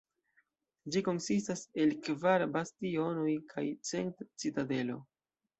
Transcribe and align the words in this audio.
Ĝi 0.95 1.03
konsistas 1.07 1.61
el 1.83 1.93
kvar 2.07 2.45
bastionoj 2.57 3.37
kaj 3.55 3.67
centra 3.91 4.29
citadelo. 4.45 4.99